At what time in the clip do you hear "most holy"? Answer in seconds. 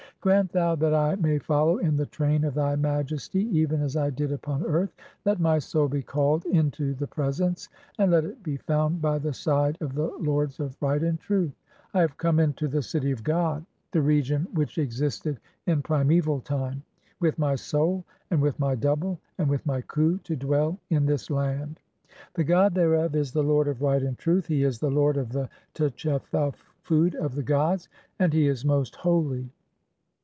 28.63-29.49